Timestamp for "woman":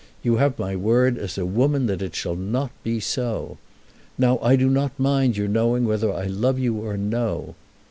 1.45-1.85